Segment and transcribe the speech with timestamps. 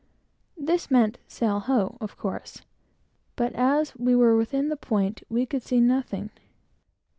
[0.57, 2.63] This meant "Sail ho!" of course,
[3.35, 6.31] but as we were within the point we could see nothing.